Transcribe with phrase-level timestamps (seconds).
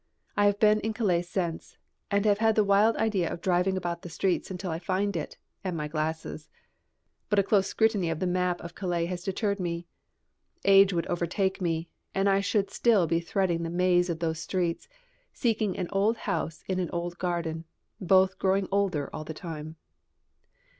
[0.35, 1.77] I have been in Calais since,
[2.09, 5.37] and have had the wild idea of driving about the streets until I find it
[5.63, 6.49] and my glasses.
[7.29, 9.85] But a close scrutiny of the map of Calais has deterred me.
[10.65, 14.87] Age would overtake me, and I should still be threading the maze of those streets,
[15.33, 17.65] seeking an old house in an old garden,
[17.99, 19.75] both growing older all the time.